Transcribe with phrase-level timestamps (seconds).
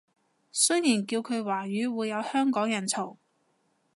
[0.51, 3.17] 雖然叫佢華語會有香港人嘈